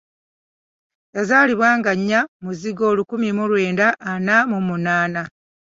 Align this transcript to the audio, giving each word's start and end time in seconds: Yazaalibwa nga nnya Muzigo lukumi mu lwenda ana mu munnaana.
Yazaalibwa 1.15 1.69
nga 1.79 1.91
nnya 1.99 2.19
Muzigo 2.43 2.85
lukumi 2.97 3.29
mu 3.37 3.43
lwenda 3.51 3.87
ana 4.11 4.35
mu 4.51 4.59
munnaana. 4.67 5.21